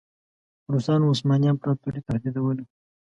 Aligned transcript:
روسانو 0.73 1.11
عثماني 1.13 1.47
امپراطوري 1.53 1.99
تهدیدوله. 2.07 2.63